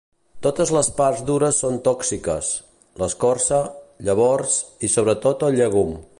[0.45, 2.49] Totes les parts dures són tòxiques:
[3.03, 3.61] l'escorça,
[4.09, 5.97] llavors i sobretot el llegum.